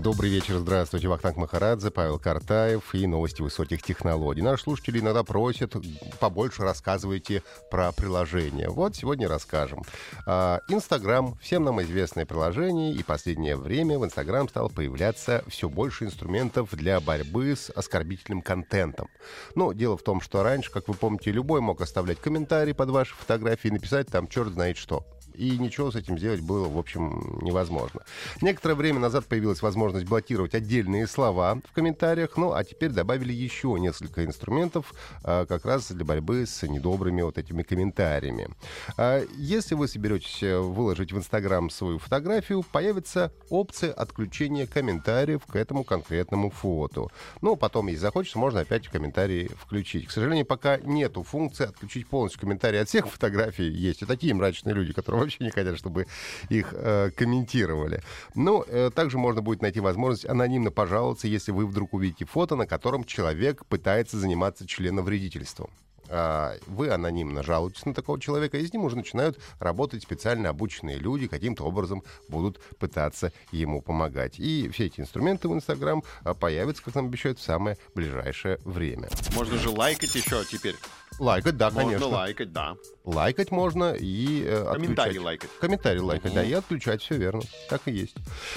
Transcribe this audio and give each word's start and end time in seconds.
Добрый 0.00 0.30
вечер, 0.30 0.58
здравствуйте. 0.58 1.08
Вахтанг 1.08 1.36
Махарадзе, 1.36 1.90
Павел 1.90 2.20
Картаев 2.20 2.94
и 2.94 3.06
новости 3.08 3.42
высоких 3.42 3.82
технологий. 3.82 4.42
Наши 4.42 4.62
слушатели 4.62 5.00
иногда 5.00 5.24
просят, 5.24 5.74
побольше 6.20 6.62
рассказывайте 6.62 7.42
про 7.68 7.90
приложение. 7.90 8.68
Вот 8.68 8.94
сегодня 8.94 9.28
расскажем. 9.28 9.82
А, 10.24 10.60
Инстаграм, 10.68 11.36
всем 11.38 11.64
нам 11.64 11.82
известное 11.82 12.26
приложение, 12.26 12.92
и 12.92 13.02
последнее 13.02 13.56
время 13.56 13.98
в 13.98 14.04
Инстаграм 14.04 14.48
стал 14.48 14.70
появляться 14.70 15.42
все 15.48 15.68
больше 15.68 16.04
инструментов 16.04 16.70
для 16.76 17.00
борьбы 17.00 17.56
с 17.56 17.68
оскорбительным 17.70 18.40
контентом. 18.40 19.08
Но 19.56 19.72
дело 19.72 19.96
в 19.96 20.02
том, 20.02 20.20
что 20.20 20.44
раньше, 20.44 20.70
как 20.70 20.86
вы 20.86 20.94
помните, 20.94 21.32
любой 21.32 21.60
мог 21.60 21.80
оставлять 21.80 22.20
комментарий 22.20 22.72
под 22.72 22.90
ваши 22.90 23.16
фотографии 23.16 23.68
и 23.68 23.72
написать 23.72 24.06
там 24.06 24.28
черт 24.28 24.52
знает 24.52 24.76
что 24.76 25.04
и 25.38 25.56
ничего 25.58 25.90
с 25.90 25.96
этим 25.96 26.18
сделать 26.18 26.40
было, 26.40 26.68
в 26.68 26.76
общем, 26.76 27.38
невозможно. 27.42 28.02
Некоторое 28.42 28.74
время 28.74 28.98
назад 28.98 29.26
появилась 29.26 29.62
возможность 29.62 30.06
блокировать 30.06 30.54
отдельные 30.54 31.06
слова 31.06 31.60
в 31.64 31.72
комментариях, 31.72 32.36
ну 32.36 32.52
а 32.52 32.64
теперь 32.64 32.90
добавили 32.90 33.32
еще 33.32 33.76
несколько 33.78 34.24
инструментов 34.24 34.92
а, 35.22 35.46
как 35.46 35.64
раз 35.64 35.90
для 35.92 36.04
борьбы 36.04 36.44
с 36.44 36.66
недобрыми 36.66 37.22
вот 37.22 37.38
этими 37.38 37.62
комментариями. 37.62 38.48
А, 38.96 39.24
если 39.36 39.74
вы 39.74 39.86
соберетесь 39.86 40.42
э, 40.42 40.58
выложить 40.58 41.12
в 41.12 41.18
Инстаграм 41.18 41.70
свою 41.70 41.98
фотографию, 41.98 42.64
появится 42.72 43.32
опция 43.48 43.92
отключения 43.92 44.66
комментариев 44.66 45.42
к 45.46 45.54
этому 45.54 45.84
конкретному 45.84 46.50
фото. 46.50 47.06
Ну, 47.40 47.56
потом, 47.56 47.86
если 47.86 48.00
захочется, 48.00 48.38
можно 48.38 48.60
опять 48.60 48.88
комментарии 48.88 49.50
включить. 49.56 50.08
К 50.08 50.10
сожалению, 50.10 50.46
пока 50.46 50.78
нету 50.78 51.22
функции 51.22 51.64
отключить 51.64 52.08
полностью 52.08 52.40
комментарии 52.40 52.78
от 52.78 52.88
всех 52.88 53.08
фотографий. 53.08 53.68
Есть 53.68 54.02
и 54.02 54.06
такие 54.06 54.34
мрачные 54.34 54.74
люди, 54.74 54.92
которые 54.92 55.27
вообще 55.28 55.44
не 55.44 55.50
хотят, 55.50 55.78
чтобы 55.78 56.06
их 56.48 56.72
э, 56.72 57.10
комментировали. 57.14 58.02
Ну, 58.34 58.64
э, 58.66 58.90
также 58.94 59.18
можно 59.18 59.42
будет 59.42 59.62
найти 59.62 59.80
возможность 59.80 60.26
анонимно 60.26 60.70
пожаловаться, 60.70 61.28
если 61.28 61.52
вы 61.52 61.66
вдруг 61.66 61.94
увидите 61.94 62.24
фото, 62.24 62.56
на 62.56 62.66
котором 62.66 63.04
человек 63.04 63.64
пытается 63.66 64.18
заниматься 64.18 64.66
членовредительством 64.66 65.70
а, 66.10 66.56
вы 66.66 66.90
анонимно 66.90 67.42
жалуетесь 67.42 67.84
на 67.84 67.94
такого 67.94 68.20
человека, 68.20 68.58
и 68.58 68.66
с 68.66 68.72
ним 68.72 68.84
уже 68.84 68.96
начинают 68.96 69.38
работать 69.58 70.02
специально 70.02 70.48
обученные 70.48 70.96
люди, 70.96 71.28
каким-то 71.28 71.64
образом 71.64 72.02
будут 72.28 72.60
пытаться 72.78 73.32
ему 73.52 73.82
помогать. 73.82 74.38
И 74.38 74.68
все 74.70 74.86
эти 74.86 75.00
инструменты 75.00 75.48
в 75.48 75.54
Инстаграм 75.54 76.02
а, 76.22 76.34
появятся, 76.34 76.82
как 76.82 76.94
нам 76.94 77.06
обещают, 77.06 77.38
в 77.38 77.42
самое 77.42 77.76
ближайшее 77.94 78.58
время. 78.64 79.08
Можно 79.34 79.58
же 79.58 79.70
лайкать 79.70 80.14
еще 80.14 80.44
теперь. 80.44 80.76
Лайкать, 81.18 81.56
да, 81.56 81.70
Можно 81.70 81.82
конечно. 81.82 82.06
лайкать, 82.08 82.52
да. 82.52 82.76
Лайкать 83.04 83.50
можно 83.50 83.92
и 83.92 84.44
э, 84.46 84.72
Комментарии 84.72 85.10
отключать. 85.10 85.24
лайкать. 85.24 85.50
Комментарии 85.60 85.98
лайкать, 85.98 86.34
да, 86.34 86.44
и 86.44 86.52
отключать, 86.52 87.02
все 87.02 87.16
верно. 87.16 87.42
Так 87.68 87.82
и 87.86 87.90
есть. 87.90 88.14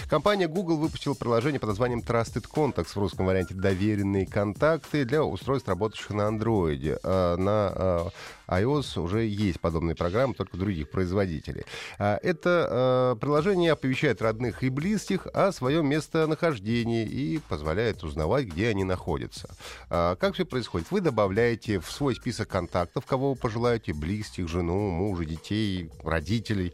Компания 0.09 0.47
Google 0.47 0.77
выпустила 0.77 1.13
приложение 1.13 1.59
под 1.59 1.69
названием 1.69 1.99
Trusted 2.01 2.45
Contacts 2.53 2.93
в 2.93 2.97
русском 2.97 3.25
варианте 3.25 3.55
«Доверенные 3.55 4.27
контакты» 4.27 5.05
для 5.05 5.23
устройств, 5.23 5.69
работающих 5.69 6.11
на 6.11 6.23
Android. 6.29 7.00
А, 7.03 7.38
на 7.38 7.51
а, 7.73 8.09
iOS 8.51 9.00
уже 9.00 9.25
есть 9.25 9.59
подобные 9.59 9.95
программы, 9.95 10.34
только 10.34 10.57
других 10.57 10.89
производителей. 10.89 11.63
А, 11.97 12.19
Это 12.22 12.67
а, 12.69 13.16
приложение 13.16 13.72
оповещает 13.72 14.22
родных 14.22 14.63
и 14.63 14.69
близких 14.69 15.28
о 15.28 15.51
своем 15.51 15.88
местонахождении 15.88 17.06
и 17.06 17.39
позволяет 17.50 18.03
узнавать, 18.03 18.45
где 18.45 18.67
они 18.69 18.84
находятся. 18.84 19.56
А, 19.89 20.16
Как 20.16 20.34
все 20.34 20.45
происходит? 20.45 20.91
Вы 20.91 21.01
добавляете 21.01 21.79
в 21.79 21.89
свой 21.89 22.16
список 22.16 22.50
контактов, 22.50 23.06
кого 23.06 23.31
вы 23.31 23.35
пожелаете, 23.35 23.94
близких, 23.94 24.47
жену, 24.47 24.89
мужа, 24.89 25.25
детей, 25.25 25.89
родителей. 26.03 26.73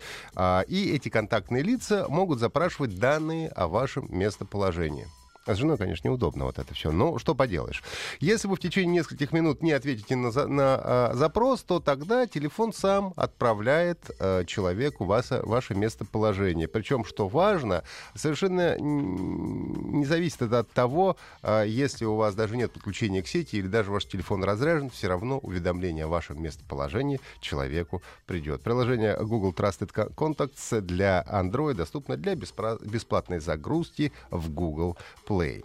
И 0.68 0.92
эти 0.94 1.10
контактные 1.10 1.62
лица 1.62 2.08
могут 2.10 2.40
запрашивать 2.40 2.98
данные 2.98 3.50
о 3.50 3.68
вашем 3.68 4.08
местоположении. 4.10 5.08
А 5.48 5.56
с 5.56 5.58
женой, 5.58 5.78
конечно, 5.78 6.10
неудобно 6.10 6.44
вот 6.44 6.60
это 6.60 6.74
все. 6.74 6.92
Но 6.92 7.18
что 7.20 7.34
поделаешь. 7.34 7.82
Если 8.20 8.50
вы 8.50 8.58
в 8.58 8.60
течение 8.60 8.94
нескольких 8.96 9.32
минут 9.32 9.64
не 9.64 9.72
ответите 9.72 10.18
на, 10.18 10.30
за- 10.30 10.48
на, 10.48 10.76
а, 10.76 11.12
запрос, 11.14 11.64
то 11.64 11.80
тогда 11.80 12.28
телефон 12.28 12.74
сам 12.74 13.14
отправляет 13.16 14.12
а, 14.20 14.44
человеку 14.44 15.06
вас, 15.06 15.30
ваше 15.32 15.74
местоположение. 15.74 16.68
Причем, 16.68 17.06
что 17.06 17.30
важно, 17.30 17.84
совершенно 18.14 18.78
не 18.78 20.06
зависит 20.06 20.42
это 20.42 20.60
от 20.60 20.70
того, 20.72 21.16
а, 21.42 21.64
если 21.64 22.04
у 22.04 22.16
вас 22.16 22.36
даже 22.36 22.58
нет 22.58 22.74
подключения 22.74 23.24
к 23.24 23.28
сети 23.30 23.56
или 23.56 23.68
даже 23.68 23.90
ваш 23.90 24.06
телефон 24.06 24.44
разряжен, 24.44 24.90
все 24.90 25.08
равно 25.08 25.38
уведомление 25.40 26.06
о 26.06 26.10
вашем 26.10 26.42
местоположении 26.42 27.22
человеку 27.40 28.02
придет. 28.26 28.62
Приложение 28.64 29.16
Google 29.16 29.54
Trusted 29.54 29.94
Contacts 30.14 30.82
для 30.82 31.26
Android 31.32 31.76
доступно 31.76 32.18
для 32.18 32.34
беспра- 32.34 32.86
бесплатной 32.86 33.40
загрузки 33.40 34.12
в 34.30 34.50
Google 34.50 34.98
Play. 35.26 35.37
Lei. 35.38 35.62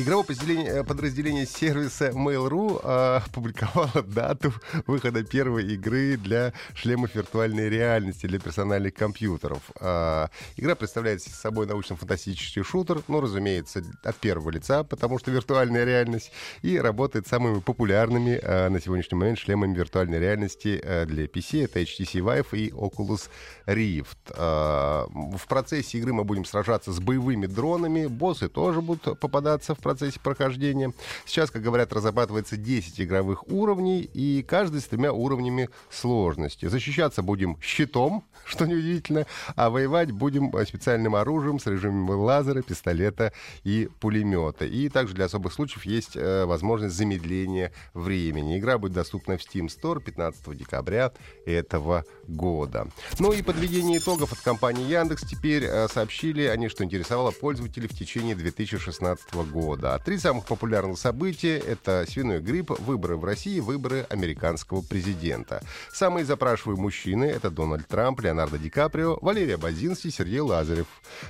Игровое 0.00 0.24
подразделение, 0.24 0.84
подразделение 0.84 1.44
сервиса 1.44 2.10
Mail.ru 2.10 2.80
э, 2.84 3.16
опубликовало 3.26 4.04
дату 4.04 4.52
выхода 4.86 5.24
первой 5.24 5.74
игры 5.74 6.16
для 6.16 6.52
шлемов 6.74 7.16
виртуальной 7.16 7.68
реальности 7.68 8.26
для 8.26 8.38
персональных 8.38 8.94
компьютеров. 8.94 9.58
Э, 9.80 10.28
игра 10.56 10.76
представляет 10.76 11.20
собой 11.22 11.66
научно-фантастический 11.66 12.62
шутер, 12.62 13.02
ну, 13.08 13.20
разумеется, 13.20 13.82
от 14.04 14.14
первого 14.18 14.50
лица, 14.50 14.84
потому 14.84 15.18
что 15.18 15.32
виртуальная 15.32 15.84
реальность, 15.84 16.30
и 16.62 16.78
работает 16.78 17.26
самыми 17.26 17.58
популярными 17.58 18.38
э, 18.40 18.68
на 18.68 18.80
сегодняшний 18.80 19.18
момент 19.18 19.40
шлемами 19.40 19.74
виртуальной 19.74 20.20
реальности 20.20 20.80
э, 20.80 21.06
для 21.06 21.24
PC. 21.24 21.64
Это 21.64 21.80
HTC 21.80 22.20
Vive 22.20 22.56
и 22.56 22.70
Oculus 22.70 23.28
Rift. 23.66 24.16
Э, 24.28 25.06
в 25.36 25.44
процессе 25.48 25.98
игры 25.98 26.12
мы 26.12 26.22
будем 26.22 26.44
сражаться 26.44 26.92
с 26.92 27.00
боевыми 27.00 27.46
дронами, 27.46 28.06
боссы 28.06 28.48
тоже 28.48 28.80
будут 28.80 29.18
попадаться 29.18 29.74
в 29.74 29.87
процессе 29.88 30.20
прохождения. 30.20 30.92
Сейчас, 31.24 31.50
как 31.50 31.62
говорят, 31.62 31.94
разрабатывается 31.94 32.58
10 32.58 33.00
игровых 33.00 33.48
уровней, 33.48 34.02
и 34.02 34.42
каждый 34.42 34.82
с 34.82 34.84
тремя 34.84 35.14
уровнями 35.14 35.70
сложности. 35.90 36.66
Защищаться 36.66 37.22
будем 37.22 37.56
щитом, 37.62 38.24
что 38.44 38.66
неудивительно, 38.66 39.26
а 39.56 39.70
воевать 39.70 40.10
будем 40.10 40.54
э, 40.54 40.66
специальным 40.66 41.14
оружием 41.14 41.58
с 41.58 41.66
режимами 41.66 42.14
лазера, 42.14 42.60
пистолета 42.60 43.32
и 43.64 43.88
пулемета. 43.98 44.66
И 44.66 44.90
также 44.90 45.14
для 45.14 45.24
особых 45.24 45.54
случаев 45.54 45.86
есть 45.86 46.16
э, 46.16 46.44
возможность 46.44 46.94
замедления 46.94 47.72
времени. 47.94 48.58
Игра 48.58 48.76
будет 48.76 48.92
доступна 48.92 49.38
в 49.38 49.40
Steam 49.40 49.68
Store 49.68 50.02
15 50.02 50.54
декабря 50.54 51.12
этого 51.46 52.04
года. 52.26 52.88
Ну 53.18 53.32
и 53.32 53.40
подведение 53.40 54.00
итогов 54.00 54.34
от 54.34 54.40
компании 54.40 54.84
Яндекс 54.84 55.22
теперь 55.22 55.64
э, 55.64 55.88
сообщили 55.88 56.42
они, 56.42 56.68
что 56.68 56.84
интересовало 56.84 57.30
пользователей 57.30 57.88
в 57.88 57.96
течение 57.96 58.34
2016 58.34 59.34
года. 59.50 59.77
Три 60.04 60.18
самых 60.18 60.44
популярных 60.44 60.98
события— 60.98 61.56
это 61.66 62.04
свиной 62.08 62.40
грипп, 62.40 62.70
выборы 62.80 63.16
в 63.16 63.24
России, 63.24 63.60
выборы 63.60 64.06
американского 64.10 64.82
президента. 64.82 65.62
Самые 65.92 66.24
запрашиваемые 66.24 66.82
мужчины— 66.82 67.24
это 67.26 67.50
Дональд 67.50 67.86
Трамп, 67.86 68.20
Леонардо 68.20 68.58
Ди 68.58 68.70
Каприо, 68.70 69.18
Валерия 69.22 69.56
Бадзинский, 69.56 70.10
Сергей 70.10 70.40
Лазарев. 70.40 70.86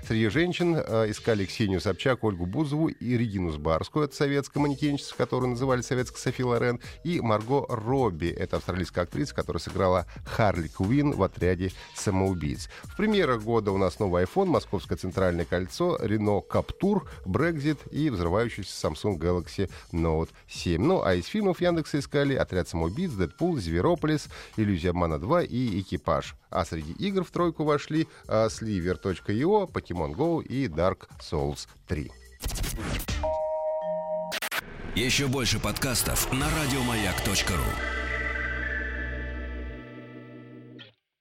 Среди 0.07 0.29
женщин 0.29 0.77
э, 0.77 1.11
искали 1.11 1.45
Ксению 1.45 1.81
Собчак, 1.81 2.25
Ольгу 2.25 2.47
Бузову 2.47 2.89
и 2.89 3.19
Регину 3.19 3.51
Сбарскую, 3.51 4.07
это 4.07 4.17
советская 4.17 4.63
манекенщица, 4.63 5.15
которую 5.15 5.51
называли 5.51 5.83
советской 5.83 6.19
Софи 6.19 6.43
Лорен, 6.43 6.81
и 7.05 7.21
Марго 7.21 7.67
Робби, 7.69 8.29
это 8.29 8.57
австралийская 8.57 9.05
актриса, 9.05 9.35
которая 9.35 9.61
сыграла 9.61 10.07
Харли 10.25 10.69
Куин 10.69 11.13
в 11.13 11.23
отряде 11.23 11.73
самоубийц. 11.95 12.71
В 12.85 12.97
премьерах 12.97 13.43
года 13.43 13.73
у 13.73 13.79
нас 13.79 13.99
новый 13.99 14.25
iPhone, 14.25 14.47
Московское 14.47 14.97
центральное 14.97 15.45
кольцо, 15.45 15.99
Рено 16.01 16.41
Каптур, 16.41 17.09
Brexit 17.25 17.79
и 17.91 18.09
взрывающийся 18.39 18.87
Samsung 18.87 19.19
Galaxy 19.19 19.71
Note 19.93 20.31
7. 20.49 20.83
Ну, 20.83 21.03
а 21.03 21.15
из 21.15 21.27
фильмов 21.27 21.61
Яндекса 21.61 21.99
искали 21.99 22.35
«Отряд 22.35 22.69
самоубийц», 22.69 23.13
«Дэдпул», 23.13 23.57
«Зверополис», 23.57 24.29
«Иллюзия 24.57 24.91
обмана 24.91 25.15
2» 25.15 25.47
и 25.47 25.81
«Экипаж». 25.81 26.37
А 26.51 26.65
среди 26.65 26.93
игр 26.93 27.25
в 27.25 27.31
тройку 27.31 27.65
вошли 27.65 28.09
Sliver.io, 28.27 29.71
Pokemon 29.71 30.15
Go 30.15 30.43
и 30.43 30.67
Dark 30.67 31.09
Souls 31.21 31.67
3. 31.89 32.11
Еще 34.95 35.27
больше 35.27 35.61
подкастов 35.61 36.33
на 36.33 36.49
радиомаяк.ру. 36.51 37.98